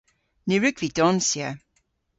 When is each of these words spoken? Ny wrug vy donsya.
Ny 0.47 0.55
wrug 0.57 0.77
vy 0.81 0.89
donsya. 0.95 1.49